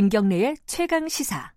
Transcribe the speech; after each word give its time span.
김경래의 0.00 0.56
최강 0.64 1.08
시사. 1.08 1.52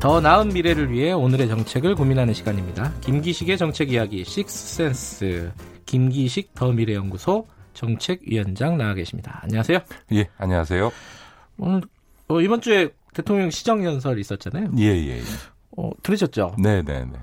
더 0.00 0.20
나은 0.20 0.50
미래를 0.50 0.92
위해 0.92 1.12
오늘의 1.12 1.48
정책을 1.48 1.94
고민하는 1.94 2.34
시간입니다. 2.34 2.92
김기식의 3.00 3.56
정책 3.56 3.90
이야기 3.90 4.22
식스센스 4.22 5.50
김기식 5.86 6.52
더 6.52 6.70
미래연구소 6.70 7.48
정책위원장 7.72 8.76
나와 8.76 8.92
계십니다. 8.92 9.40
안녕하세요. 9.44 9.78
예, 10.12 10.28
안녕하세요. 10.36 10.92
오늘 11.56 11.80
어, 12.28 12.38
이번 12.42 12.60
주에 12.60 12.90
대통령 13.14 13.48
시정연설 13.48 14.18
있었잖아요. 14.18 14.72
예, 14.76 14.88
예, 14.88 15.16
예. 15.20 15.22
어, 15.78 15.90
들으셨죠? 16.02 16.56
네, 16.58 16.82
네, 16.82 17.06
네. 17.06 17.18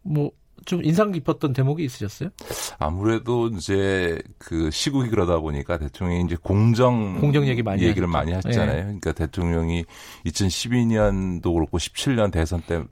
뭐 0.00 0.30
좀 0.64 0.84
인상 0.84 1.12
깊었던 1.12 1.52
대목이 1.52 1.84
있으셨어요? 1.84 2.30
아무래도 2.78 3.48
이제 3.48 4.20
그 4.38 4.70
시국이 4.70 5.08
그러다 5.10 5.38
보니까 5.38 5.78
대통령이 5.78 6.24
이제 6.24 6.36
공정 6.42 7.20
공정 7.20 7.46
얘기 7.46 7.62
많이 7.62 7.82
얘기를 7.82 8.08
하셨죠. 8.08 8.12
많이 8.12 8.32
했잖아요. 8.34 8.78
예. 8.78 8.82
그러니까 8.82 9.12
대통령이 9.12 9.84
2012년도 10.26 11.54
그렇고 11.54 11.78
17년 11.78 12.30
대선 12.32 12.60
때 12.62 12.82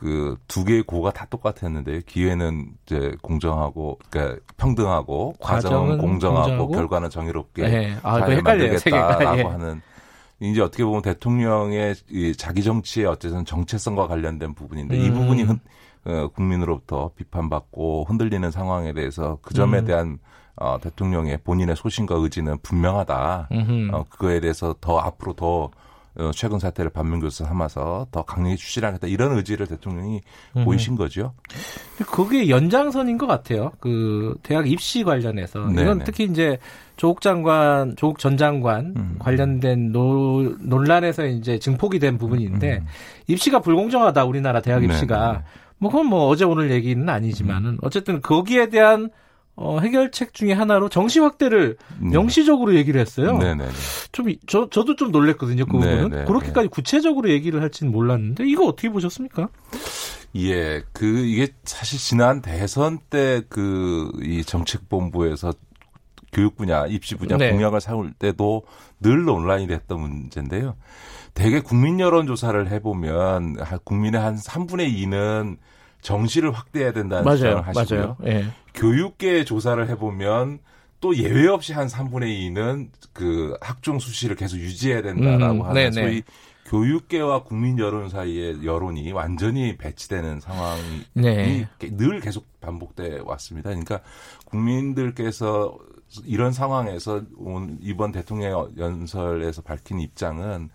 그 0.00 0.34
두 0.48 0.64
개의 0.64 0.82
고가 0.82 1.12
다 1.12 1.26
똑같았는데 1.28 2.02
기회는 2.06 2.70
이제 2.86 3.14
공정하고 3.20 3.98
그러니까 4.08 4.40
평등하고 4.56 5.34
과정은 5.38 5.98
과정은 5.98 5.98
공정하고, 5.98 6.44
공정하고 6.46 6.68
결과는 6.72 7.10
정의롭게 7.10 7.62
예. 7.64 7.96
아, 8.02 8.18
잘. 8.20 8.40
만들겠다라고 8.42 9.38
예. 9.38 9.42
하는 9.42 9.82
이제 10.40 10.62
어떻게 10.62 10.84
보면 10.86 11.02
대통령의 11.02 11.94
이 12.08 12.34
자기 12.34 12.62
정치의 12.62 13.06
어쨌든 13.08 13.44
정체성과 13.44 14.06
관련된 14.06 14.54
부분인데 14.54 14.96
이 14.96 15.08
음. 15.10 15.14
부분이 15.14 15.42
흔, 15.42 15.60
어, 16.04 16.28
국민으로부터 16.34 17.10
비판받고 17.14 18.04
흔들리는 18.08 18.50
상황에 18.50 18.92
대해서 18.92 19.38
그 19.42 19.54
점에 19.54 19.80
음. 19.80 19.84
대한 19.84 20.18
어, 20.56 20.78
대통령의 20.80 21.38
본인의 21.44 21.76
소신과 21.76 22.16
의지는 22.16 22.58
분명하다. 22.62 23.48
음흠. 23.52 23.94
어, 23.94 24.04
그거에 24.08 24.40
대해서 24.40 24.74
더 24.80 24.98
앞으로 24.98 25.32
더 25.34 25.70
어, 26.18 26.30
최근 26.34 26.58
사태를 26.58 26.90
반면교사 26.90 27.44
삼아서 27.44 28.06
더 28.10 28.22
강력히 28.22 28.56
추진하겠다 28.56 29.06
이런 29.06 29.36
의지를 29.36 29.66
대통령이 29.66 30.20
음흠. 30.56 30.64
보이신 30.64 30.96
거죠. 30.96 31.34
그게 32.10 32.48
연장선인 32.48 33.16
것 33.16 33.26
같아요. 33.26 33.72
그 33.78 34.34
대학 34.42 34.68
입시 34.68 35.04
관련해서 35.04 35.66
네네. 35.68 35.82
이건 35.82 35.98
특히 36.04 36.24
이제 36.24 36.58
조국 36.96 37.20
장관, 37.20 37.94
조국 37.96 38.18
전 38.18 38.36
장관 38.36 38.92
음. 38.96 39.16
관련된 39.18 39.92
노, 39.92 40.42
논란에서 40.58 41.26
이제 41.26 41.58
증폭이 41.58 41.98
된 42.00 42.18
부분인데 42.18 42.82
입시가 43.28 43.60
불공정하다 43.60 44.24
우리나라 44.24 44.60
대학 44.60 44.78
음. 44.78 44.88
네네. 44.88 44.94
입시가 44.94 45.44
뭐 45.80 45.90
그건 45.90 46.06
뭐 46.06 46.28
어제 46.28 46.44
오늘 46.44 46.70
얘기는 46.70 47.08
아니지만은 47.08 47.78
어쨌든 47.82 48.20
거기에 48.20 48.68
대한 48.68 49.10
어, 49.56 49.78
해결책 49.80 50.32
중에 50.32 50.52
하나로 50.52 50.88
정시 50.88 51.20
확대를 51.20 51.76
음. 52.00 52.10
명시적으로 52.10 52.74
얘기를 52.76 53.00
했어요. 53.00 53.36
네네네. 53.36 53.68
좀, 54.12 54.30
이- 54.30 54.38
저, 54.46 54.70
저도 54.70 54.96
좀 54.96 55.10
놀랬거든요, 55.10 55.66
그 55.66 55.72
부분은. 55.72 56.10
네네. 56.10 56.24
그렇게까지 56.26 56.68
구체적으로 56.68 57.28
얘기를 57.28 57.60
할지는 57.60 57.92
몰랐는데, 57.92 58.46
이거 58.46 58.64
어떻게 58.64 58.88
보셨습니까? 58.88 59.48
예, 60.36 60.82
그 60.92 61.04
이게 61.26 61.48
사실 61.64 61.98
지난 61.98 62.40
대선 62.40 62.98
때 63.10 63.42
그 63.50 64.12
이 64.22 64.44
정책본부에서 64.44 65.52
교육 66.32 66.56
분야, 66.56 66.86
입시 66.86 67.14
분야 67.16 67.36
네. 67.36 67.50
공약을 67.50 67.80
세울 67.80 68.12
때도 68.12 68.62
늘 69.00 69.24
논란이 69.24 69.66
됐던 69.66 70.00
문제인데요. 70.00 70.76
대개 71.34 71.60
국민 71.60 72.00
여론 72.00 72.26
조사를 72.26 72.68
해보면 72.70 73.56
한- 73.60 73.78
국민의 73.84 74.20
한 74.20 74.36
3분의 74.36 74.92
2는 74.94 75.56
정시를 76.02 76.52
확대해야 76.52 76.92
된다는 76.92 77.30
주장을 77.36 77.66
하시고요. 77.66 78.16
예. 78.26 78.46
교육계 78.74 79.44
조사를 79.44 79.88
해보면 79.90 80.60
또 81.00 81.16
예외 81.16 81.48
없이 81.48 81.72
한 81.72 81.86
3분의 81.88 82.24
2는 82.52 82.88
그 83.12 83.56
학종 83.60 83.98
수시를 83.98 84.36
계속 84.36 84.56
유지해야 84.58 85.02
된다라고 85.02 85.54
음, 85.54 85.62
하는 85.62 85.74
네네. 85.74 85.90
소위 85.92 86.22
교육계와 86.70 87.42
국민 87.42 87.80
여론 87.80 88.08
사이의 88.08 88.64
여론이 88.64 89.10
완전히 89.10 89.76
배치되는 89.76 90.38
상황이 90.38 91.04
네. 91.14 91.68
늘 91.80 92.20
계속 92.20 92.46
반복돼 92.60 93.22
왔습니다. 93.24 93.70
그러니까 93.70 94.00
국민들께서 94.44 95.76
이런 96.24 96.52
상황에서 96.52 97.22
온 97.36 97.76
이번 97.80 98.12
대통령 98.12 98.70
연설에서 98.78 99.62
밝힌 99.62 99.98
입장은 99.98 100.70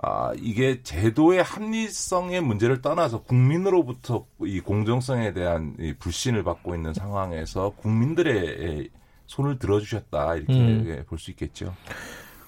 아, 0.00 0.32
이게 0.36 0.84
제도의 0.84 1.42
합리성의 1.42 2.40
문제를 2.40 2.80
떠나서 2.80 3.22
국민으로부터 3.22 4.24
이 4.42 4.60
공정성에 4.60 5.32
대한 5.32 5.74
이 5.80 5.94
불신을 5.98 6.44
받고 6.44 6.76
있는 6.76 6.94
상황에서 6.94 7.70
국민들의 7.70 8.90
손을 9.26 9.58
들어주셨다 9.58 10.36
이렇게 10.36 10.52
음. 10.52 11.04
볼수 11.08 11.32
있겠죠. 11.32 11.74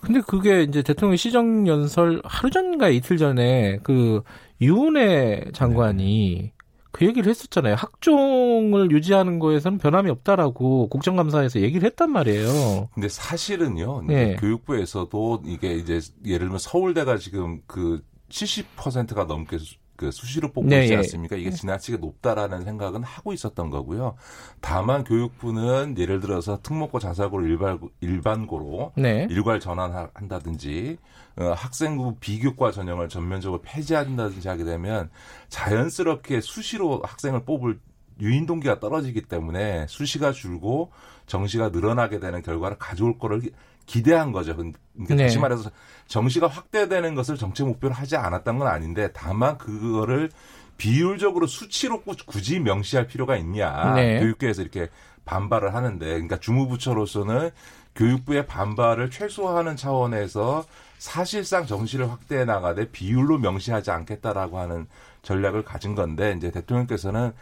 근데 0.00 0.20
그게 0.20 0.62
이제 0.62 0.82
대통령 0.82 1.16
시정 1.16 1.66
연설 1.66 2.20
하루 2.24 2.50
전인가 2.50 2.88
이틀 2.88 3.18
전에 3.18 3.78
그 3.82 4.22
유은혜 4.60 5.50
장관이 5.52 6.52
그 6.92 7.06
얘기를 7.06 7.30
했었잖아요. 7.30 7.76
학종을 7.76 8.90
유지하는 8.90 9.38
거에서는 9.38 9.78
변함이 9.78 10.10
없다라고 10.10 10.88
국정감사에서 10.88 11.60
얘기를 11.60 11.86
했단 11.86 12.10
말이에요. 12.10 12.88
근데 12.94 13.08
사실은요, 13.08 14.02
네. 14.06 14.36
교육부에서도 14.36 15.42
이게 15.46 15.74
이제 15.74 16.00
예를 16.24 16.40
들면 16.46 16.58
서울대가 16.58 17.16
지금 17.16 17.60
그 17.66 18.02
70%가 18.30 19.24
넘게 19.24 19.58
수, 19.58 19.76
그 20.00 20.10
수시로 20.10 20.48
뽑고 20.48 20.66
네, 20.66 20.84
있지 20.84 20.94
예. 20.94 20.96
않습니까? 20.96 21.36
이게 21.36 21.50
지나치게 21.50 21.98
높다라는 21.98 22.64
생각은 22.64 23.02
하고 23.02 23.34
있었던 23.34 23.68
거고요. 23.68 24.14
다만 24.62 25.04
교육부는 25.04 25.96
예를 25.98 26.20
들어서 26.20 26.58
특목고 26.62 26.98
자사고를 27.00 27.46
일반, 27.46 27.78
일반고로 28.00 28.92
네. 28.96 29.26
일괄 29.28 29.60
전환한다든지 29.60 30.96
어, 31.36 31.52
학생부 31.54 32.16
비교과 32.18 32.72
전형을 32.72 33.10
전면적으로 33.10 33.60
폐지한다든지 33.60 34.48
하게 34.48 34.64
되면 34.64 35.10
자연스럽게 35.50 36.40
수시로 36.40 37.02
학생을 37.04 37.44
뽑을 37.44 37.78
유인 38.20 38.46
동기가 38.46 38.80
떨어지기 38.80 39.22
때문에 39.22 39.86
수시가 39.88 40.32
줄고 40.32 40.90
정시가 41.26 41.70
늘어나게 41.70 42.20
되는 42.20 42.42
결과를 42.42 42.78
가져올 42.78 43.18
거를 43.18 43.42
기대한 43.86 44.30
거죠. 44.32 44.54
그러니까 44.56 44.78
네. 45.14 45.24
다시 45.24 45.38
말해서 45.38 45.70
정시가 46.06 46.46
확대되는 46.48 47.14
것을 47.14 47.36
정책 47.36 47.66
목표로 47.66 47.94
하지 47.94 48.16
않았던 48.16 48.58
건 48.58 48.68
아닌데 48.68 49.10
다만 49.12 49.58
그거를 49.58 50.30
비율적으로 50.76 51.46
수치로 51.46 52.00
꾸- 52.02 52.14
굳이 52.26 52.58
명시할 52.60 53.06
필요가 53.06 53.36
있냐. 53.36 53.94
네. 53.94 54.20
교육계에서 54.20 54.62
이렇게 54.62 54.88
반발을 55.24 55.74
하는데 55.74 56.04
그러니까 56.06 56.38
주무부처로서는 56.38 57.50
교육부의 57.94 58.46
반발을 58.46 59.10
최소화하는 59.10 59.76
차원에서 59.76 60.64
사실상 60.98 61.66
정시를 61.66 62.10
확대해 62.10 62.44
나가되 62.44 62.90
비율로 62.90 63.38
명시하지 63.38 63.90
않겠다라고 63.90 64.58
하는 64.58 64.86
전략을 65.22 65.64
가진 65.64 65.94
건데 65.94 66.34
이제 66.36 66.50
대통령께서는 66.50 67.32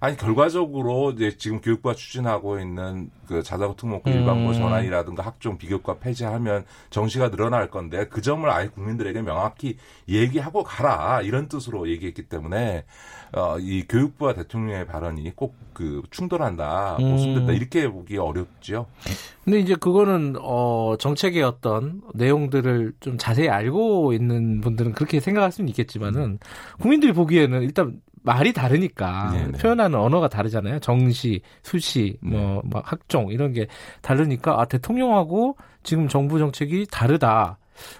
아니 0.00 0.16
결과적으로 0.16 1.10
이제 1.10 1.36
지금 1.36 1.60
교육부가 1.60 1.94
추진하고 1.94 2.58
있는 2.58 3.10
그 3.26 3.42
자사고 3.42 3.76
특목고 3.76 4.10
음. 4.10 4.16
일반고 4.16 4.54
전환이라든가 4.54 5.22
학종 5.22 5.58
비교과 5.58 5.98
폐지하면 5.98 6.64
정시가 6.88 7.30
늘어날 7.30 7.70
건데 7.70 8.06
그 8.08 8.22
점을 8.22 8.48
아예 8.50 8.68
국민들에게 8.68 9.20
명확히 9.20 9.76
얘기하고 10.08 10.64
가라 10.64 11.20
이런 11.20 11.48
뜻으로 11.48 11.88
얘기했기 11.90 12.22
때문에 12.22 12.84
어, 13.32 13.58
이 13.58 13.84
교육부와 13.86 14.32
대통령의 14.32 14.86
발언이 14.86 15.36
꼭 15.36 15.70
그 15.80 16.02
충돌한다, 16.10 16.98
음. 17.00 17.12
모순된다 17.12 17.52
이렇게 17.54 17.88
보기 17.88 18.18
어렵죠. 18.18 18.84
근데 19.44 19.60
이제 19.60 19.74
그거는 19.74 20.36
어 20.38 20.96
정책의 20.98 21.42
어떤 21.42 22.02
내용들을 22.12 22.92
좀 23.00 23.16
자세히 23.16 23.48
알고 23.48 24.12
있는 24.12 24.60
분들은 24.60 24.92
그렇게 24.92 25.20
생각할 25.20 25.52
수는 25.52 25.70
있겠지만은 25.70 26.38
국민들이 26.78 27.12
보기에는 27.14 27.62
일단 27.62 28.02
말이 28.22 28.52
다르니까 28.52 29.30
네네. 29.32 29.58
표현하는 29.58 29.98
언어가 29.98 30.28
다르잖아요. 30.28 30.80
정시, 30.80 31.40
수시, 31.62 32.16
네. 32.22 32.36
뭐, 32.36 32.62
막 32.64 32.90
학종 32.90 33.30
이런 33.30 33.52
게 33.52 33.66
다르니까 34.02 34.60
아 34.60 34.64
대통령하고 34.66 35.56
지금 35.82 36.08
정부 36.08 36.38
정책이 36.38 36.86
다르다. 36.90 37.58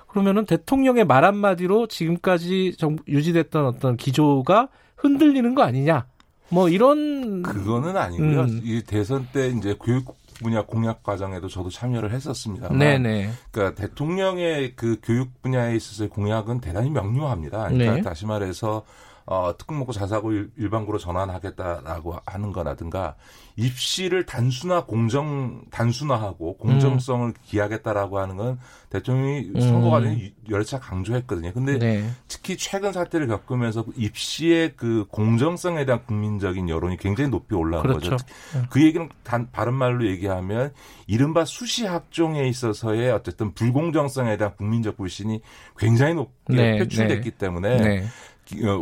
그러면은 0.09 0.45
대통령의 0.45 1.05
말 1.07 1.25
한마디로 1.25 1.87
지금까지 1.87 2.75
정, 2.77 2.97
유지됐던 3.09 3.65
어떤 3.65 3.97
기조가 3.97 4.69
흔들리는 4.97 5.55
거 5.55 5.63
아니냐? 5.63 6.07
뭐 6.51 6.69
이런 6.69 7.43
그거는 7.43 7.97
아니고요. 7.97 8.41
음. 8.41 8.61
이 8.65 8.83
대선 8.83 9.27
때 9.33 9.49
이제 9.49 9.75
교육 9.83 10.17
분야 10.43 10.63
공약 10.63 11.03
과정에도 11.03 11.49
저도 11.49 11.69
참여를 11.69 12.13
했었습니다만, 12.13 12.79
네네 12.79 13.31
그러니까 13.51 13.81
대통령의 13.81 14.75
그 14.75 14.99
교육 15.03 15.43
분야에 15.43 15.77
있어서의 15.77 16.09
공약은 16.09 16.61
대단히 16.61 16.91
명료합니다. 16.91 17.69
그러니까 17.69 17.95
네. 17.95 18.01
다시 18.03 18.27
말해서 18.27 18.83
어, 19.27 19.53
특공목고 19.57 19.93
자사고 19.93 20.33
일, 20.33 20.71
반고로 20.71 20.99
전환하겠다라고 20.99 22.17
하는 22.27 22.53
거라든가 22.53 23.15
입시를 23.57 24.25
단순화 24.25 24.85
공정 24.87 25.63
단순화하고 25.71 26.57
공정성을 26.57 27.29
음. 27.29 27.35
기하겠다라고 27.45 28.19
하는 28.19 28.37
건 28.37 28.59
대통령이 28.89 29.51
음. 29.55 29.61
선거 29.61 29.91
과정에 29.91 30.33
여러 30.49 30.65
차례 30.65 30.83
강조했거든요. 30.83 31.53
근데 31.53 31.79
네. 31.79 32.11
특히 32.27 32.57
최근 32.57 32.93
사태를 32.93 33.27
겪으면서 33.27 33.85
입시의 33.97 34.75
그 34.77 35.05
공정성에 35.11 35.85
대한 35.85 36.05
국민적인 36.05 36.69
여론이 36.69 36.97
굉장히 36.97 37.31
높이 37.31 37.55
올라온 37.55 37.83
그렇죠. 37.83 38.11
거죠. 38.11 38.27
네. 38.55 38.63
그 38.71 38.83
얘기는 38.83 39.09
단 39.23 39.51
바른 39.53 39.75
말로 39.75 40.07
얘기하면 40.07 40.73
이른바 41.07 41.45
수시 41.45 41.87
학종에 41.87 42.49
있어서의 42.49 43.11
어쨌든 43.13 43.53
불공정성에 43.53 44.37
대한 44.37 44.57
국민적 44.57 44.97
불신이 44.97 45.41
굉장히 45.77 46.15
높게 46.15 46.55
네. 46.55 46.79
표출됐기 46.79 47.31
네. 47.33 47.37
때문에 47.39 47.77
네. 47.77 47.99
어, 48.01 48.09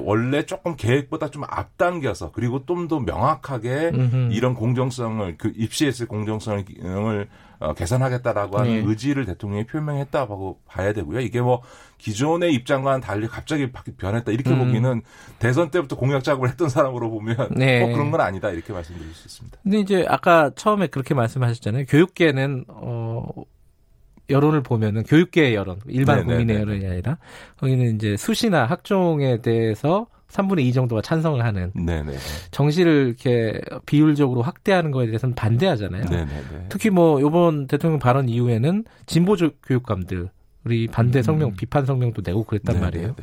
원래 0.05 0.45
조금 0.45 0.77
계획보다 0.77 1.31
좀 1.31 1.45
앞당겨서 1.49 2.33
그리고 2.33 2.65
좀 2.65 2.89
더 2.89 3.01
명확하게 3.01 3.91
음흠. 3.93 4.29
이런 4.33 4.55
공정성을 4.55 5.37
그 5.37 5.53
입시에서의 5.57 6.07
공정성을 6.09 7.29
어, 7.61 7.75
개선하겠다라고 7.75 8.59
하는 8.59 8.71
네. 8.73 8.83
의지를 8.87 9.27
대통령이 9.27 9.67
표명했다고 9.67 10.61
봐야 10.67 10.93
되고요. 10.93 11.21
이게 11.21 11.41
뭐 11.41 11.63
기존의 11.99 12.55
입장과는 12.55 13.01
달리 13.01 13.27
갑자기 13.27 13.71
변했다 13.73 14.31
이렇게 14.31 14.51
음. 14.51 14.59
보기는 14.61 15.03
대선 15.41 15.71
때부터 15.71 15.97
공약 15.97 16.23
작업을 16.23 16.49
했던 16.49 16.69
사람으로 16.69 17.11
보면 17.11 17.49
네. 17.57 17.81
꼭 17.81 17.93
그런 17.95 18.11
건 18.13 18.21
아니다 18.21 18.51
이렇게 18.51 18.73
말씀드릴 18.73 19.13
수 19.13 19.27
있습니다. 19.27 19.59
근데 19.63 19.81
이제 19.81 20.07
아까 20.09 20.51
처음에 20.55 20.87
그렇게 20.87 21.15
말씀하셨잖아요. 21.15 21.87
교육계는 21.89 22.65
어 22.69 23.27
여론을 24.31 24.63
보면은 24.63 25.03
교육계의 25.05 25.55
여론, 25.55 25.79
일반 25.87 26.19
네네네. 26.19 26.37
국민의 26.37 26.61
여론이 26.63 26.87
아니라 26.87 27.19
거기는 27.59 27.95
이제 27.95 28.17
수시나 28.17 28.65
학종에 28.67 29.41
대해서 29.41 30.07
3분의 30.29 30.61
2 30.61 30.73
정도가 30.75 31.01
찬성을 31.01 31.43
하는 31.43 31.73
네네. 31.75 32.13
정시를 32.51 33.07
이렇게 33.09 33.61
비율적으로 33.87 34.43
확대하는 34.43 34.91
거에 34.91 35.07
대해서는 35.07 35.35
반대하잖아요. 35.35 36.05
네네네. 36.05 36.67
특히 36.69 36.91
뭐 36.91 37.19
이번 37.21 37.67
대통령 37.67 37.99
발언 37.99 38.29
이후에는 38.29 38.85
진보 39.07 39.37
교육감들 39.67 40.29
우리 40.65 40.87
반대 40.87 41.23
성명, 41.23 41.51
음. 41.51 41.55
비판 41.57 41.87
성명도 41.87 42.21
내고 42.23 42.45
그랬단 42.45 42.75
네네네. 42.75 42.91
말이에요. 42.91 43.17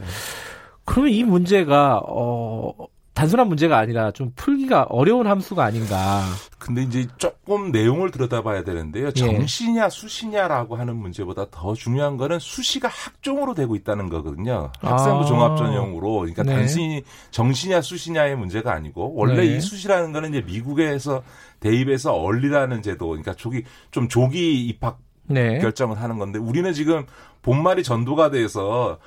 그러면 0.83 1.13
이 1.13 1.23
문제가 1.23 2.01
어 2.07 2.73
단순한 3.15 3.47
문제가 3.47 3.77
아니라 3.77 4.11
좀 4.11 4.33
풀기가 4.35 4.83
어려운 4.89 5.25
함수가 5.25 5.63
아닌가. 5.63 6.21
근데 6.59 6.83
이제 6.83 7.07
조금 7.17 7.71
내용을 7.71 8.11
들여다봐야 8.11 8.65
되는데요. 8.65 9.07
예. 9.07 9.11
정시냐 9.11 9.89
수시냐라고 9.89 10.75
하는 10.75 10.97
문제보다 10.97 11.45
더 11.49 11.73
중요한 11.73 12.17
거는 12.17 12.39
수시가 12.39 12.89
학종으로 12.89 13.53
되고 13.53 13.73
있다는 13.77 14.09
거거든요. 14.09 14.69
학생부 14.81 15.21
아. 15.21 15.25
종합 15.25 15.57
전형으로. 15.57 16.19
그러니까 16.19 16.43
네. 16.43 16.55
단순히 16.55 17.03
정시냐 17.31 17.81
수시냐의 17.81 18.35
문제가 18.35 18.73
아니고 18.73 19.13
원래 19.15 19.47
네. 19.47 19.55
이 19.55 19.61
수시라는 19.61 20.11
거는 20.11 20.31
이제 20.31 20.41
미국에서 20.41 21.23
대입해서 21.61 22.13
얼리라는 22.13 22.81
제도. 22.81 23.07
그러니까 23.07 23.33
조기 23.33 23.63
좀 23.91 24.09
조기 24.09 24.67
입학 24.67 24.99
네. 25.27 25.59
결정을 25.59 26.01
하는 26.01 26.19
건데 26.19 26.37
우리는 26.37 26.73
지금 26.73 27.05
본말이 27.43 27.81
전도가 27.81 28.29
돼서 28.29 28.99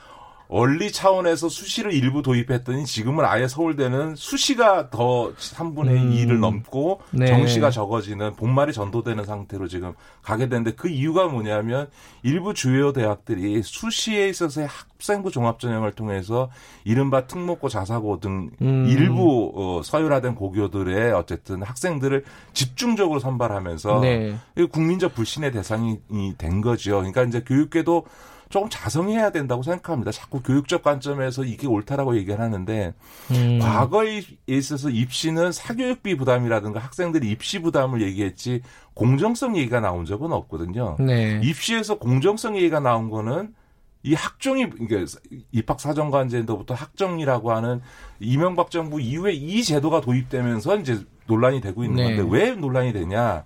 원리 0.49 0.91
차원에서 0.91 1.51
수시를 1.51 1.93
일부 1.93 2.23
도입했더니 2.23 2.87
지금은 2.87 3.25
아예 3.27 3.47
서울대는 3.47 4.17
수시가 4.17 4.89
더 4.89 5.33
3분의 5.35 5.89
음. 5.91 6.11
2를 6.13 6.39
넘고 6.39 7.03
네. 7.11 7.27
정시가 7.27 7.71
적어지는 7.71 8.35
본말이 8.35 8.73
전도되는 8.73 9.25
상태로 9.25 9.69
지금 9.69 9.93
가게 10.23 10.49
되는데 10.49 10.73
그 10.73 10.89
이유가 10.89 11.27
뭐냐면 11.29 11.89
일부 12.23 12.55
주요 12.55 12.95
대학들이 12.95 13.63
수시에 13.63 14.29
있어서의 14.31 14.69
학생부 14.69 15.31
종합전형을 15.31 15.93
통해서 15.93 16.51
이른바 16.85 17.27
특목고 17.27 17.69
자사고 17.69 18.19
등 18.19 18.51
음. 18.63 18.87
일부 18.89 19.53
어, 19.55 19.83
서열화된 19.85 20.35
고교들의 20.35 21.13
어쨌든 21.13 21.63
학생들을 21.63 22.25
집중적으로 22.55 23.21
선발하면서 23.21 24.01
네. 24.01 24.35
국민적 24.73 25.15
불신의 25.15 25.53
대상이 25.53 25.99
된 26.39 26.63
거죠. 26.63 26.97
그러니까 26.97 27.25
이제 27.25 27.43
교육계도 27.47 28.07
조금 28.49 28.69
자성해야 28.71 29.31
된다고 29.31 29.63
생각합니다. 29.63 30.11
자꾸 30.11 30.43
교육적 30.43 30.83
관점에서 30.83 31.45
이게 31.45 31.67
옳다라고 31.67 32.17
얘기를 32.17 32.41
하는데 32.41 32.95
음. 33.31 33.59
과거에 33.61 34.23
있어서 34.47 34.89
입시는 34.89 35.53
사교육비 35.53 36.17
부담이라든가 36.17 36.81
학생들이 36.81 37.31
입시 37.31 37.61
부담을 37.61 38.03
얘기했지 38.03 38.63
공정성 38.95 39.57
얘기가 39.57 39.81
나온 39.81 40.05
적은 40.05 40.33
없거든요. 40.33 40.97
네. 40.99 41.41
입시에서 41.43 41.99
공정성 41.99 42.57
얘기가 42.57 42.81
나온 42.81 43.11
거는 43.11 43.55
이 44.03 44.15
학종이 44.15 44.71
그러니까 44.71 45.21
입학 45.53 45.81
사정관제도부터 45.81 46.75
학정이라고 46.75 47.53
하는 47.53 47.81
이명박 48.21 48.71
정부 48.71 49.01
이후에 49.01 49.33
이 49.33 49.63
제도가 49.63 50.01
도입되면서 50.01 50.77
이제 50.77 51.01
논란이 51.27 51.61
되고 51.61 51.85
있는 51.85 51.97
네. 51.97 52.17
건데 52.17 52.29
왜 52.31 52.53
논란이 52.53 52.93
되냐? 52.93 53.45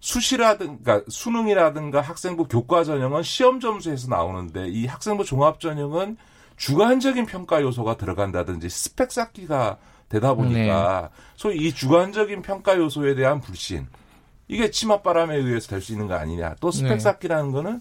수시라든가 0.00 1.02
수능이라든가 1.08 2.00
학생부 2.00 2.48
교과 2.48 2.84
전형은 2.84 3.22
시험 3.22 3.60
점수에서 3.60 4.08
나오는데 4.08 4.68
이 4.68 4.86
학생부 4.86 5.24
종합 5.24 5.60
전형은 5.60 6.16
주관적인 6.56 7.26
평가 7.26 7.62
요소가 7.62 7.96
들어간다든지 7.96 8.68
스펙 8.68 9.12
쌓기가 9.12 9.78
되다 10.08 10.34
보니까 10.34 11.10
네. 11.12 11.22
소위 11.36 11.66
이 11.68 11.72
주관적인 11.72 12.42
평가 12.42 12.76
요소에 12.76 13.14
대한 13.14 13.40
불신 13.40 13.86
이게 14.48 14.70
치맛바람에 14.70 15.36
의해서 15.36 15.68
될 15.68 15.80
수 15.82 15.92
있는 15.92 16.06
거 16.06 16.14
아니냐. 16.14 16.56
또 16.60 16.70
스펙 16.70 16.88
네. 16.92 16.98
쌓기라는 16.98 17.52
거는 17.52 17.80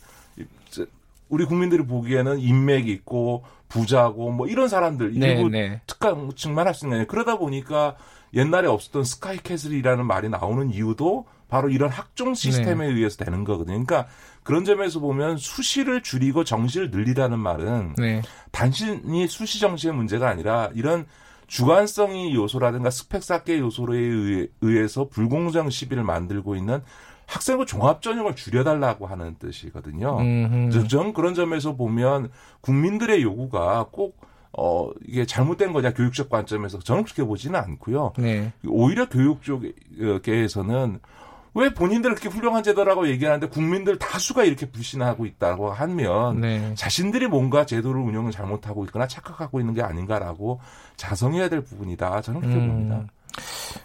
우리 1.30 1.46
국민들이 1.46 1.84
보기에는 1.86 2.40
인맥이 2.40 2.92
있고 2.92 3.44
부자고 3.70 4.32
뭐 4.32 4.48
이런 4.48 4.68
사람들 4.70 5.14
네, 5.14 5.34
일부 5.34 5.50
네. 5.50 5.82
특강층만 5.88 6.68
할 6.68 6.74
수 6.74 6.86
있는. 6.86 7.06
그러다 7.08 7.38
보니까 7.38 7.96
옛날에 8.34 8.68
없었던 8.68 9.04
스카이캐슬이라는 9.04 10.06
말이 10.06 10.30
나오는 10.30 10.70
이유도 10.70 11.26
바로 11.48 11.70
이런 11.70 11.90
학종 11.90 12.34
시스템에 12.34 12.88
네. 12.88 12.94
의해서 12.94 13.24
되는 13.24 13.44
거거든요. 13.44 13.84
그러니까 13.84 14.08
그런 14.44 14.66
점에서 14.66 15.00
보면 15.00 15.38
수시를 15.38 16.04
줄이고 16.04 16.44
정시를 16.44 16.92
늘리라는 16.92 17.40
말은 17.40 17.96
네. 17.98 18.22
단순히 18.52 19.28
수시 19.28 19.60
정시의 19.60 19.94
문제가 19.94 20.30
아니라 20.30 20.70
이런 20.74 21.06
주관성이 21.48 22.36
요소라든가 22.36 22.90
스펙 22.90 23.24
쌓기 23.24 23.60
요소에 23.60 24.48
의해서 24.62 25.08
불공정 25.08 25.70
시비를 25.70 26.04
만들고 26.04 26.56
있는 26.56 26.82
학생부 27.26 27.66
종합 27.66 28.02
전형을 28.02 28.36
줄여달라고 28.36 29.06
하는 29.06 29.36
뜻이거든요. 29.38 30.18
저는 30.90 31.14
그런 31.14 31.34
점에서 31.34 31.76
보면 31.76 32.30
국민들의 32.62 33.22
요구가 33.22 33.88
꼭 33.92 34.20
어, 34.54 34.90
이게 35.06 35.26
잘못된 35.26 35.72
거냐, 35.72 35.94
교육적 35.94 36.30
관점에서 36.30 36.80
저는 36.80 37.04
그렇게 37.04 37.24
보지는 37.24 37.60
않고요. 37.60 38.14
네. 38.18 38.52
오히려 38.66 39.08
교육 39.08 39.42
쪽에서는 39.44 41.00
왜 41.58 41.74
본인들 41.74 42.14
그렇게 42.14 42.30
훌륭한 42.30 42.62
제도라고 42.62 43.08
얘기하는데 43.10 43.48
국민들 43.48 43.98
다수가 43.98 44.44
이렇게 44.44 44.70
불신하고 44.70 45.26
있다고 45.26 45.72
하면 45.72 46.40
네. 46.40 46.74
자신들이 46.76 47.26
뭔가 47.28 47.66
제도를 47.66 48.00
운영을 48.00 48.32
잘못하고 48.32 48.86
있거나 48.86 49.08
착각하고 49.08 49.60
있는 49.60 49.74
게 49.74 49.82
아닌가라고 49.82 50.60
자성해야 50.98 51.50
될 51.50 51.62
부분이다. 51.62 52.22
저는 52.22 52.42
그렇게 52.42 52.60
음. 52.60 52.68
봅니다. 52.68 53.06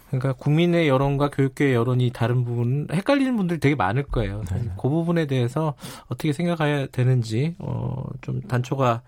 그러니까 0.09 0.33
국민의 0.33 0.87
여론과 0.87 1.31
교육계의 1.31 1.73
여론이 1.73 2.11
다른 2.13 2.43
부분 2.43 2.87
헷갈리는 2.91 3.35
분들이 3.35 3.59
되게 3.59 3.73
많을 3.73 4.03
거예요. 4.03 4.43
네. 4.51 4.69
그 4.79 4.87
부분에 4.87 5.25
대해서 5.25 5.73
어떻게 6.05 6.31
생각해야 6.31 6.85
되는지 6.87 7.55
어, 7.57 8.05
좀 8.21 8.39
단초가 8.41 9.01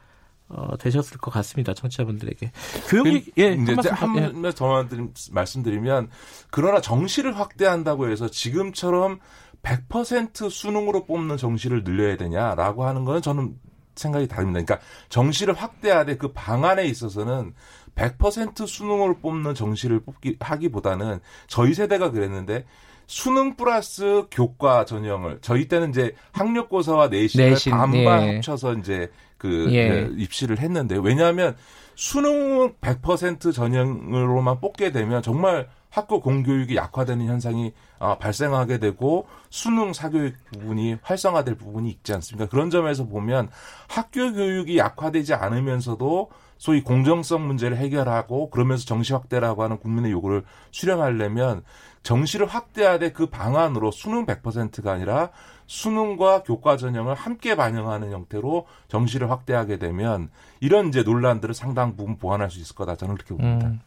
어, 0.47 0.77
되셨을 0.77 1.17
것 1.17 1.31
같습니다. 1.31 1.73
청취자분들에게. 1.73 2.51
교육이, 2.89 3.25
그, 3.25 3.41
예, 3.41 3.53
이제 3.53 3.89
한말더 3.89 4.85
말씀드리면, 5.31 6.09
그러나 6.51 6.81
정시를 6.81 7.37
확대한다고 7.37 8.09
해서 8.09 8.29
지금처럼 8.29 9.19
100% 9.63 10.49
수능으로 10.49 11.05
뽑는 11.05 11.37
정시를 11.37 11.83
늘려야 11.83 12.15
되냐라고 12.17 12.85
하는 12.85 13.05
거는 13.05 13.21
저는 13.21 13.55
생각이 13.95 14.27
다릅니다. 14.27 14.63
그러니까 14.63 14.79
정시를 15.09 15.55
확대하되 15.55 16.17
그 16.17 16.31
방안에 16.31 16.85
있어서는 16.85 17.53
100% 17.95 18.67
수능으로 18.67 19.17
뽑는 19.19 19.55
정시를 19.55 20.01
뽑기 20.01 20.37
하기보다는 20.39 21.19
저희 21.47 21.73
세대가 21.73 22.11
그랬는데 22.11 22.65
수능 23.07 23.55
플러스 23.55 24.25
교과 24.31 24.85
전형을 24.85 25.39
저희 25.41 25.67
때는 25.67 25.89
이제 25.91 26.13
학력고사와 26.31 27.07
내신을 27.07 27.51
내신, 27.51 27.71
반반 27.71 28.23
예. 28.23 28.35
합쳐서 28.35 28.73
이제 28.73 29.09
그 29.45 29.67
예. 29.71 29.89
네, 29.89 30.09
입시를 30.17 30.59
했는데 30.59 30.97
왜냐하면 30.97 31.55
수능 31.95 32.73
100% 32.81 33.53
전형으로만 33.53 34.59
뽑게 34.59 34.91
되면 34.91 35.21
정말 35.21 35.69
학교 35.89 36.19
공교육이 36.19 36.75
약화되는 36.75 37.25
현상이 37.25 37.71
아, 37.99 38.17
발생하게 38.17 38.79
되고 38.79 39.27
수능 39.49 39.93
사교육 39.93 40.33
부분이 40.51 40.97
활성화될 41.01 41.55
부분이 41.55 41.89
있지 41.89 42.13
않습니까? 42.13 42.49
그런 42.49 42.69
점에서 42.69 43.05
보면 43.05 43.49
학교 43.87 44.33
교육이 44.33 44.77
약화되지 44.77 45.35
않으면서도 45.35 46.31
소위 46.57 46.83
공정성 46.83 47.47
문제를 47.47 47.77
해결하고 47.77 48.49
그러면서 48.49 48.85
정시 48.85 49.13
확대라고 49.13 49.63
하는 49.63 49.77
국민의 49.77 50.11
요구를 50.11 50.43
수렴하려면 50.71 51.63
정시를 52.03 52.45
확대하되 52.45 53.11
그 53.13 53.27
방안으로 53.27 53.91
수능 53.91 54.25
100%가 54.25 54.91
아니라 54.91 55.29
수능과 55.67 56.43
교과 56.43 56.77
전형을 56.77 57.15
함께 57.15 57.55
반영하는 57.55 58.11
형태로 58.11 58.67
정시를 58.87 59.29
확대하게 59.31 59.77
되면 59.77 60.29
이런 60.59 60.89
이제 60.89 61.03
논란들을 61.03 61.53
상당 61.55 61.95
부분 61.95 62.17
보완할 62.17 62.49
수 62.51 62.59
있을 62.59 62.75
거다 62.75 62.95
저는 62.95 63.15
그렇게 63.15 63.35
봅니다. 63.35 63.67
음, 63.67 63.79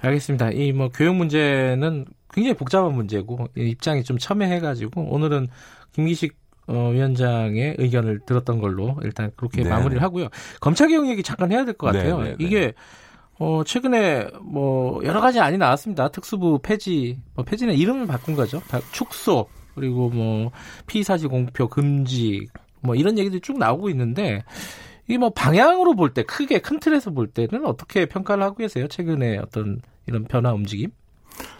알겠습니다. 0.00 0.50
이 0.50 0.72
뭐 0.72 0.88
교육 0.92 1.16
문제는 1.16 2.04
굉장히 2.32 2.54
복잡한 2.54 2.92
문제고 2.94 3.48
입장이 3.56 4.04
좀 4.04 4.18
첨예해가지고 4.18 5.02
오늘은 5.10 5.48
김기식 5.92 6.36
어, 6.68 6.90
위원장의 6.92 7.76
의견을 7.78 8.20
들었던 8.26 8.58
걸로 8.60 8.96
일단 9.02 9.30
그렇게 9.36 9.62
네. 9.62 9.70
마무리를 9.70 10.02
하고요. 10.02 10.28
검찰 10.60 10.88
개혁 10.88 11.08
얘기 11.08 11.22
잠깐 11.22 11.52
해야 11.52 11.64
될 11.64 11.74
것 11.74 11.86
같아요. 11.88 12.18
네, 12.18 12.24
네, 12.24 12.30
네, 12.30 12.36
이게 12.44 12.72
어, 13.38 13.62
최근에 13.64 14.28
뭐 14.42 15.04
여러 15.04 15.20
가지 15.20 15.38
안이 15.40 15.58
나왔습니다. 15.58 16.08
특수부 16.08 16.58
폐지, 16.62 17.20
뭐 17.34 17.44
폐지는 17.44 17.74
이름을 17.74 18.06
바꾼 18.06 18.34
거죠. 18.34 18.60
다 18.68 18.80
축소 18.92 19.46
그리고 19.76 20.08
뭐 20.10 20.50
피사지 20.88 21.28
공표 21.28 21.68
금지 21.68 22.48
뭐 22.80 22.96
이런 22.96 23.16
얘기들이 23.18 23.40
쭉 23.40 23.58
나오고 23.58 23.88
있는데 23.90 24.42
이뭐 25.08 25.30
방향으로 25.30 25.94
볼 25.94 26.12
때 26.14 26.24
크게 26.24 26.58
큰 26.58 26.80
틀에서 26.80 27.10
볼 27.12 27.28
때는 27.28 27.64
어떻게 27.64 28.06
평가를 28.06 28.42
하고 28.42 28.56
계세요? 28.56 28.88
최근에 28.88 29.38
어떤 29.38 29.80
이런 30.06 30.24
변화 30.24 30.52
움직임? 30.52 30.90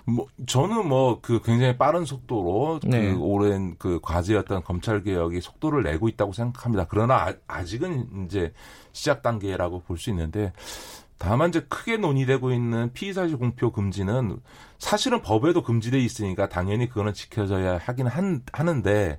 뭐 0.06 0.26
저는 0.46 0.88
뭐 0.88 1.20
그 1.20 1.40
굉장히 1.42 1.76
빠른 1.76 2.04
속도로 2.04 2.80
그 2.82 2.86
네. 2.86 3.12
그 3.12 3.18
오랜 3.20 3.76
그 3.78 4.00
과제였던 4.02 4.64
검찰 4.64 5.02
개혁이 5.02 5.40
속도를 5.40 5.82
내고 5.82 6.08
있다고 6.08 6.32
생각합니다. 6.32 6.86
그러나 6.88 7.34
아, 7.46 7.64
직은 7.64 8.24
이제 8.26 8.52
시작 8.92 9.22
단계라고 9.22 9.80
볼 9.82 9.98
수 9.98 10.10
있는데 10.10 10.52
다만 11.18 11.48
이제 11.48 11.60
크게 11.68 11.96
논의되고 11.96 12.52
있는 12.52 12.92
피의사실 12.92 13.38
공표 13.38 13.72
금지는 13.72 14.38
사실은 14.78 15.22
법에도 15.22 15.62
금지돼 15.62 15.98
있으니까 15.98 16.48
당연히 16.48 16.88
그거는 16.88 17.14
지켜져야 17.14 17.78
하긴 17.78 18.06
한, 18.06 18.42
하는데 18.52 19.18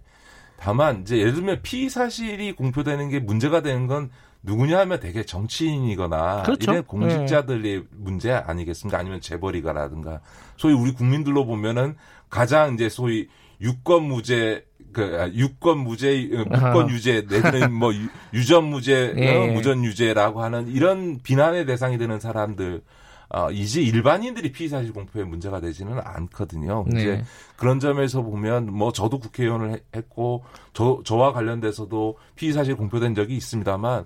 다만 0.57 1.01
이제 1.01 1.17
예를 1.17 1.33
들면 1.33 1.61
피의사실이 1.63 2.53
공표되는 2.53 3.09
게 3.09 3.19
문제가 3.19 3.61
되는 3.61 3.87
건 3.87 4.09
누구냐 4.43 4.79
하면 4.79 4.99
되게 4.99 5.23
정치인이거나 5.23 6.43
그렇죠. 6.43 6.71
이런 6.71 6.83
공직자들의 6.85 7.79
네. 7.79 7.83
문제 7.91 8.31
아니겠습니까? 8.31 8.97
아니면 8.97 9.19
재벌이가라든가 9.19 10.21
소위 10.55 10.73
우리 10.73 10.93
국민들로 10.93 11.45
보면은 11.45 11.95
가장 12.29 12.75
이제 12.75 12.89
소위 12.89 13.27
유권 13.61 14.03
무죄 14.03 14.65
그 14.97 15.17
아, 15.21 15.29
유권 15.31 15.77
무죄 15.77 16.27
무권 16.49 16.89
유죄 16.89 17.23
내지는 17.29 17.71
뭐 17.71 17.91
유전 18.33 18.63
무죄 18.63 19.13
예. 19.15 19.35
어, 19.35 19.53
무전 19.53 19.85
유죄라고 19.85 20.41
하는 20.41 20.67
이런 20.69 21.19
비난의 21.21 21.67
대상이 21.67 21.99
되는 21.99 22.19
사람들 22.19 22.81
어, 23.29 23.51
이제 23.51 23.81
일반인들이 23.81 24.51
피의 24.53 24.69
사실 24.69 24.93
공표에 24.93 25.23
문제가 25.23 25.59
되지는 25.59 25.99
않거든요. 26.03 26.85
네. 26.87 27.01
이제 27.01 27.23
그런 27.57 27.79
점에서 27.79 28.21
보면 28.21 28.71
뭐 28.73 28.91
저도 28.93 29.19
국회의원을 29.19 29.81
했고 29.95 30.45
저 30.73 31.01
저와 31.03 31.33
관련돼서도 31.33 32.17
피의 32.35 32.53
사실 32.53 32.75
공표된 32.75 33.15
적이 33.15 33.35
있습니다만 33.35 34.05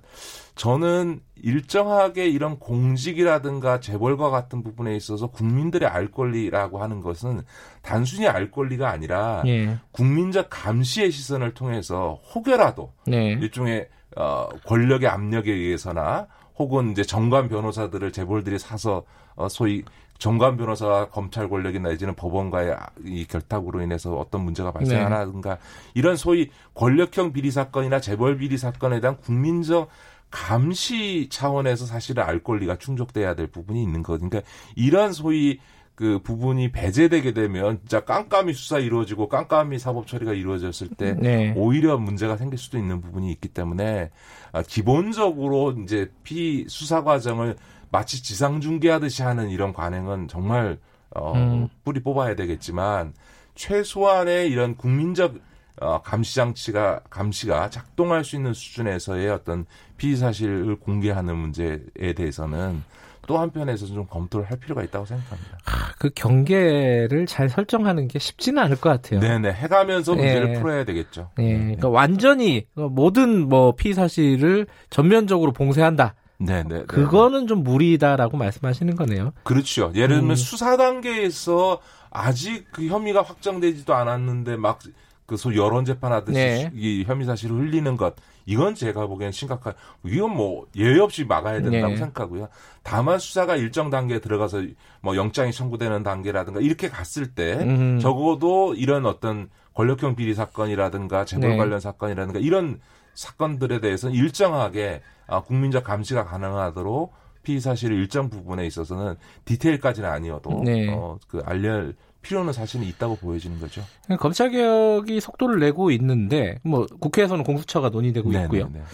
저는 0.55 1.21
일정하게 1.35 2.29
이런 2.29 2.57
공직이라든가 2.57 3.79
재벌과 3.79 4.29
같은 4.29 4.63
부분에 4.63 4.95
있어서 4.95 5.27
국민들의 5.27 5.87
알 5.87 6.11
권리라고 6.11 6.81
하는 6.81 7.01
것은 7.01 7.41
단순히 7.81 8.27
알 8.27 8.49
권리가 8.51 8.89
아니라 8.89 9.43
예. 9.45 9.77
국민적 9.91 10.47
감시의 10.49 11.11
시선을 11.11 11.53
통해서 11.53 12.19
혹여라도 12.33 12.93
네. 13.05 13.33
일종의 13.33 13.87
어, 14.17 14.49
권력의 14.65 15.07
압력에 15.07 15.51
의해서나 15.51 16.27
혹은 16.57 16.91
이제 16.91 17.03
정관 17.03 17.49
변호사들을 17.49 18.11
재벌들이 18.11 18.59
사서 18.59 19.03
어, 19.35 19.47
소위 19.49 19.83
정관 20.17 20.55
변호사와 20.55 21.09
검찰 21.09 21.49
권력이 21.49 21.79
내지는 21.79 22.15
법원과의 22.15 22.75
이 23.05 23.25
결탁으로 23.25 23.81
인해서 23.81 24.15
어떤 24.15 24.43
문제가 24.43 24.71
발생하라든가 24.71 25.55
네. 25.55 25.61
이런 25.95 26.15
소위 26.15 26.51
권력형 26.75 27.33
비리 27.33 27.49
사건이나 27.49 27.99
재벌 27.99 28.37
비리 28.37 28.57
사건에 28.57 28.99
대한 28.99 29.17
국민적 29.17 29.89
감시 30.29 31.27
차원에서 31.29 31.85
사실은 31.85 32.23
알 32.23 32.43
권리가 32.43 32.77
충족돼야 32.77 33.33
될 33.33 33.47
부분이 33.47 33.81
있는 33.81 34.03
거. 34.03 34.13
그러니까 34.17 34.41
이런 34.75 35.11
소위 35.11 35.59
그 36.01 36.17
부분이 36.17 36.71
배제되게 36.71 37.31
되면 37.31 37.77
진짜 37.81 37.99
깜깜이 37.99 38.53
수사 38.53 38.79
이루어지고 38.79 39.29
깜깜이 39.29 39.77
사법 39.77 40.07
처리가 40.07 40.33
이루어졌을 40.33 40.87
때 40.89 41.13
네. 41.13 41.53
오히려 41.55 41.99
문제가 41.99 42.37
생길 42.37 42.57
수도 42.57 42.79
있는 42.79 43.01
부분이 43.01 43.31
있기 43.33 43.49
때문에 43.49 44.09
아, 44.51 44.63
기본적으로 44.63 45.73
이제 45.83 46.11
피 46.23 46.65
수사 46.67 47.03
과정을 47.03 47.55
마치 47.91 48.23
지상 48.23 48.61
중계하듯이 48.61 49.21
하는 49.21 49.51
이런 49.51 49.73
관행은 49.73 50.27
정말 50.27 50.79
어 51.11 51.33
음. 51.35 51.69
뿌리 51.83 52.01
뽑아야 52.01 52.35
되겠지만 52.35 53.13
최소한의 53.53 54.49
이런 54.49 54.77
국민적 54.77 55.35
어, 55.81 56.01
감시 56.01 56.33
장치가 56.33 57.01
감시가 57.11 57.69
작동할 57.69 58.23
수 58.23 58.35
있는 58.35 58.55
수준에서의 58.55 59.29
어떤 59.29 59.67
피의 59.97 60.15
사실을 60.15 60.77
공개하는 60.77 61.37
문제에 61.37 62.13
대해서는 62.15 62.81
또 63.27 63.37
한편에서 63.37 63.85
좀 63.85 64.05
검토를 64.07 64.49
할 64.49 64.57
필요가 64.57 64.83
있다고 64.83 65.05
생각합니다. 65.05 65.57
아, 65.65 65.93
그 65.99 66.09
경계를 66.09 67.25
잘 67.27 67.49
설정하는 67.49 68.07
게 68.07 68.19
쉽지는 68.19 68.61
않을 68.63 68.77
것 68.77 68.89
같아요. 68.89 69.19
네네 69.19 69.51
해가면서 69.53 70.15
문제를 70.15 70.55
예. 70.55 70.59
풀어야 70.59 70.83
되겠죠. 70.83 71.29
예. 71.39 71.57
그러니까 71.57 71.89
완전히 71.89 72.65
모든 72.73 73.47
뭐 73.47 73.75
피의 73.75 73.93
사실을 73.93 74.67
전면적으로 74.89 75.51
봉쇄한다. 75.51 76.15
네네. 76.39 76.85
그거는 76.85 77.45
좀 77.45 77.63
무리다라고 77.63 78.37
말씀하시는 78.37 78.95
거네요. 78.95 79.33
그렇죠. 79.43 79.91
예를 79.93 80.17
들면 80.17 80.31
음. 80.31 80.35
수사 80.35 80.75
단계에서 80.75 81.79
아직 82.09 82.65
그 82.71 82.87
혐의가 82.87 83.21
확정되지도 83.21 83.93
않았는데 83.93 84.57
막그 84.57 85.37
소위 85.37 85.57
여론 85.57 85.85
재판하듯이 85.85 86.37
네. 86.37 86.71
이 86.73 87.03
혐의 87.05 87.25
사실을 87.25 87.57
흘리는 87.57 87.95
것 87.95 88.15
이건 88.45 88.75
제가 88.75 89.07
보기엔 89.07 89.31
심각한 89.31 89.73
이건 90.03 90.35
뭐 90.35 90.67
예외 90.75 90.99
없이 90.99 91.25
막아야 91.25 91.61
된다고 91.61 91.93
네. 91.93 91.97
생각하고요. 91.97 92.49
다만 92.83 93.19
수사가 93.19 93.55
일정 93.55 93.89
단계에 93.89 94.19
들어가서 94.19 94.63
뭐 95.01 95.15
영장이 95.15 95.51
청구되는 95.51 96.03
단계라든가 96.03 96.59
이렇게 96.59 96.89
갔을 96.89 97.33
때 97.33 97.53
음. 97.61 97.99
적어도 97.99 98.73
이런 98.75 99.05
어떤 99.05 99.49
권력형 99.73 100.15
비리 100.15 100.33
사건이라든가 100.33 101.25
재벌 101.25 101.51
네. 101.51 101.57
관련 101.57 101.79
사건이라든가 101.79 102.39
이런 102.39 102.79
사건들에 103.13 103.79
대해서는 103.79 104.15
일정하게 104.15 105.01
아, 105.27 105.41
국민적 105.41 105.83
감시가 105.83 106.25
가능하도록 106.25 107.13
피의 107.43 107.59
사실의 107.59 107.97
일정 107.97 108.29
부분에 108.29 108.65
있어서는 108.67 109.15
디테일까지는 109.45 110.09
아니어도 110.09 110.61
네. 110.63 110.93
어, 110.93 111.17
그 111.27 111.41
알릴 111.45 111.95
필요는 112.21 112.53
사실은 112.53 112.85
있다고 112.85 113.15
보여지는 113.17 113.59
거죠. 113.59 113.81
검찰 114.19 114.51
개혁이 114.51 115.19
속도를 115.19 115.59
내고 115.59 115.91
있는데 115.91 116.59
뭐 116.63 116.85
국회에서는 116.99 117.43
공수처가 117.43 117.89
논의되고 117.89 118.29
네네네. 118.29 118.45
있고요. 118.45 118.65
네, 118.71 118.79
네. 118.79 118.85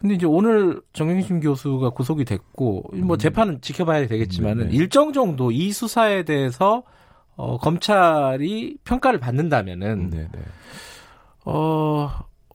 근데 0.00 0.14
이제 0.16 0.26
오늘 0.26 0.82
정영심 0.92 1.40
교수가 1.40 1.90
구속이 1.90 2.24
됐고 2.24 2.90
뭐 2.94 3.16
음. 3.16 3.18
재판은 3.18 3.60
지켜봐야 3.60 4.06
되겠지만은 4.06 4.64
네네. 4.66 4.76
일정 4.76 5.12
정도 5.12 5.50
이 5.50 5.72
수사에 5.72 6.24
대해서 6.24 6.82
어 7.36 7.58
검찰이 7.58 8.76
평가를 8.84 9.18
받는다면은 9.18 10.10
네네. 10.10 10.28
어 11.46 12.10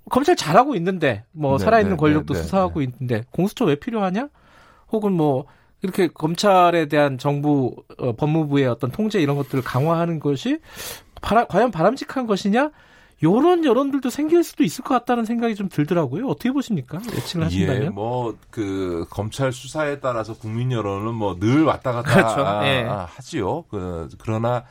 검찰 0.09 0.35
잘하고 0.35 0.75
있는데 0.75 1.23
뭐 1.31 1.57
네네. 1.57 1.65
살아있는 1.65 1.97
권력도. 1.97 2.33
수사하고 2.33 2.81
있는데 2.81 3.23
공수처 3.31 3.65
왜 3.65 3.75
필요하냐? 3.75 4.29
혹은 4.91 5.13
뭐 5.13 5.45
이렇게 5.81 6.07
검찰에 6.07 6.87
대한 6.87 7.17
정부 7.17 7.75
어, 7.97 8.13
법무부의 8.13 8.67
어떤 8.67 8.91
통제 8.91 9.19
이런 9.21 9.35
것들을 9.37 9.63
강화하는 9.63 10.19
것이 10.19 10.59
바라, 11.21 11.45
과연 11.45 11.71
바람직한 11.71 12.27
것이냐? 12.27 12.71
요런 13.21 13.65
여론들도 13.65 14.09
생길 14.09 14.43
수도 14.45 14.63
있을 14.63 14.81
것 14.83 14.93
같다는 14.93 15.25
생각이 15.25 15.53
좀 15.55 15.67
들더라고요. 15.67 16.25
어떻게 16.27 16.51
보십니까? 16.53 16.99
예측을 17.13 17.45
하신다면? 17.45 17.83
예, 17.83 17.89
뭐, 17.89 18.33
그, 18.49 19.05
검찰 19.09 19.51
수사에 19.51 19.99
따라서 19.99 20.33
국민 20.37 20.71
여론은 20.71 21.15
뭐 21.15 21.37
늘 21.37 21.65
왔다 21.65 21.91
갔다 21.91 22.13
그렇죠. 22.13 22.45
아, 22.45 22.65
예. 22.65 22.83
하지요. 22.87 23.63
그, 23.69 24.07
그러나 24.19 24.63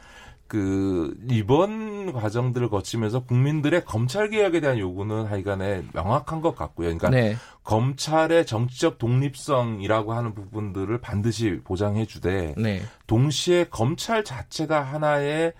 그 0.49 1.15
이번 1.31 2.13
과정들을 2.15 2.71
거치면서 2.71 3.25
국민들의 3.25 3.85
검찰 3.85 4.31
개혁에 4.31 4.61
대한 4.61 4.79
요구는 4.79 5.27
하여간에 5.27 5.85
명확한 5.93 6.41
것 6.41 6.57
같고요. 6.57 6.87
그러니까 6.87 7.11
네. 7.11 7.37
검찰의 7.65 8.47
정치적 8.47 8.97
독립성이라고 8.99 10.15
하는 10.15 10.35
부분들을 10.35 10.99
반드시 11.03 11.61
보장해 11.63 12.07
주되 12.07 12.55
네. 12.57 12.81
동시에 13.07 13.67
검찰 13.71 14.25
자체가 14.25 14.81
하나의 14.81 15.53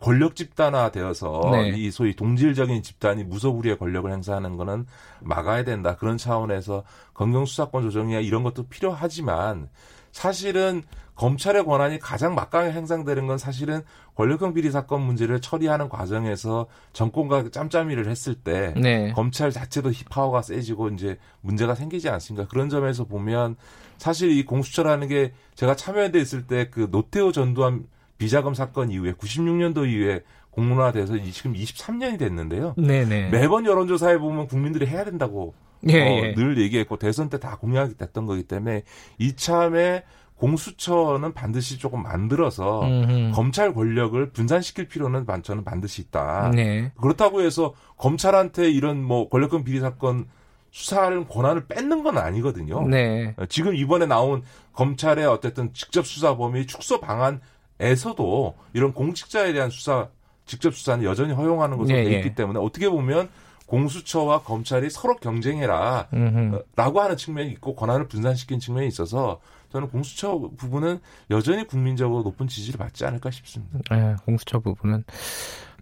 권력 0.00 0.36
집단화 0.36 0.90
되어서 0.90 1.40
네. 1.52 1.70
이 1.70 1.90
소위 1.90 2.14
동질적인 2.14 2.82
집단이 2.82 3.24
무소불위의 3.24 3.78
권력을 3.78 4.10
행사하는 4.12 4.58
거는 4.58 4.86
막아야 5.20 5.64
된다. 5.64 5.96
그런 5.96 6.18
차원에서 6.18 6.84
검경 7.14 7.46
수사권 7.46 7.82
조정이나 7.82 8.20
이런 8.20 8.42
것도 8.42 8.64
필요하지만 8.68 9.70
사실은 10.14 10.84
검찰의 11.16 11.64
권한이 11.64 11.98
가장 11.98 12.34
막강하게 12.34 12.72
행상되는 12.72 13.26
건 13.26 13.36
사실은 13.36 13.82
권력형 14.16 14.54
비리 14.54 14.70
사건 14.70 15.02
문제를 15.02 15.40
처리하는 15.40 15.88
과정에서 15.88 16.66
정권과 16.92 17.50
짬짬이를 17.50 18.08
했을 18.08 18.34
때 18.34 18.74
네. 18.76 19.12
검찰 19.12 19.50
자체도 19.50 19.92
파워가 20.10 20.42
세지고 20.42 20.88
이제 20.90 21.18
문제가 21.40 21.74
생기지 21.74 22.08
않습니까? 22.08 22.48
그런 22.48 22.68
점에서 22.68 23.04
보면 23.04 23.56
사실 23.98 24.30
이 24.30 24.44
공수처라는 24.44 25.08
게 25.08 25.32
제가 25.56 25.76
참여연대 25.76 26.18
있을 26.20 26.46
때 26.46 26.68
그 26.70 26.88
노태우 26.90 27.32
전두환 27.32 27.86
비자금 28.16 28.54
사건 28.54 28.90
이후에 28.90 29.12
96년도 29.14 29.88
이후에 29.88 30.22
공론화돼서 30.50 31.14
지금 31.32 31.54
23년이 31.54 32.18
됐는데요. 32.18 32.74
네네. 32.76 33.30
매번 33.30 33.66
여론조사에 33.66 34.18
보면 34.18 34.46
국민들이 34.46 34.86
해야 34.86 35.04
된다고 35.04 35.54
예, 35.88 36.00
어, 36.02 36.24
예. 36.26 36.34
늘 36.34 36.58
얘기했고 36.58 36.96
대선 36.98 37.28
때 37.28 37.38
다 37.38 37.56
공약이 37.56 37.96
됐던 37.96 38.26
거기 38.26 38.42
때문에 38.44 38.82
이참에 39.18 40.04
공수처는 40.36 41.32
반드시 41.32 41.78
조금 41.78 42.02
만들어서 42.02 42.82
음흠. 42.82 43.32
검찰 43.34 43.72
권력을 43.72 44.30
분산시킬 44.30 44.88
필요는 44.88 45.26
반- 45.26 45.42
저는 45.42 45.64
반드시 45.64 46.02
있다. 46.02 46.50
네. 46.54 46.90
그렇다고 47.00 47.40
해서 47.42 47.74
검찰한테 47.96 48.70
이런 48.70 49.02
뭐 49.02 49.28
권력권 49.28 49.64
비리 49.64 49.80
사건 49.80 50.26
수사하는 50.70 51.28
권한을 51.28 51.66
뺏는 51.68 52.02
건 52.02 52.18
아니거든요. 52.18 52.86
네. 52.88 53.34
어, 53.36 53.46
지금 53.46 53.74
이번에 53.76 54.06
나온 54.06 54.42
검찰의 54.72 55.24
어쨌든 55.26 55.72
직접 55.72 56.04
수사 56.06 56.36
범위 56.36 56.66
축소 56.66 56.98
방안에서도 57.00 58.54
이런 58.72 58.92
공직자에 58.92 59.52
대한 59.52 59.70
수사 59.70 60.08
직접 60.46 60.74
수사는 60.74 61.04
여전히 61.04 61.32
허용하는 61.32 61.78
것으로 61.78 61.96
예, 61.96 62.04
돼 62.04 62.12
예. 62.12 62.16
있기 62.18 62.34
때문에 62.34 62.58
어떻게 62.58 62.88
보면 62.88 63.28
공수처와 63.66 64.42
검찰이 64.42 64.90
서로 64.90 65.16
경쟁해라 65.16 66.08
음흠. 66.12 66.56
어, 66.56 66.62
라고 66.76 67.00
하는 67.00 67.16
측면이 67.16 67.50
있고 67.52 67.74
권한을 67.74 68.08
분산시킨 68.08 68.58
측면이 68.60 68.86
있어서 68.88 69.40
저는 69.72 69.88
공수처 69.88 70.38
부분은 70.56 71.00
여전히 71.30 71.66
국민적으로 71.66 72.22
높은 72.22 72.46
지지를 72.46 72.78
받지 72.78 73.04
않을까 73.04 73.30
싶습니다. 73.32 73.80
예, 73.92 74.14
공수처 74.24 74.60
부분은. 74.60 75.02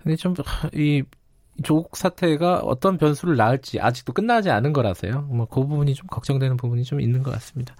근데 0.03 0.17
좀, 0.17 0.35
이, 0.73 1.03
조국 1.63 1.97
사태가 1.97 2.61
어떤 2.61 2.97
변수를 2.97 3.37
낳을지 3.37 3.81
아직도 3.81 4.15
끝나지 4.15 4.51
않은 4.51 4.73
거라서요. 4.73 5.23
뭐, 5.29 5.45
그 5.45 5.61
부분이 5.61 5.95
좀 5.95 6.07
걱정되는 6.07 6.57
부분이 6.57 6.85
좀 6.85 7.03
있는 7.03 7.23
것 7.23 7.31
같습니다. 7.33 7.75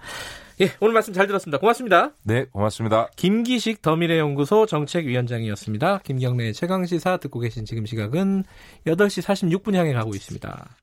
예, 0.63 0.71
오늘 0.79 0.93
말씀 0.93 1.11
잘 1.11 1.27
들었습니다. 1.27 1.57
고맙습니다. 1.57 2.11
네, 2.23 2.45
고맙습니다. 2.45 3.09
김기식 3.17 3.81
더미래연구소 3.81 4.65
정책위원장이었습니다. 4.65 5.99
김경래의 6.05 6.53
최강시사 6.53 7.17
듣고 7.17 7.41
계신 7.41 7.65
지금 7.65 7.85
시각은 7.85 8.45
8시 8.87 9.23
46분 9.23 9.75
향해 9.75 9.91
가고 9.91 10.15
있습니다. 10.15 10.77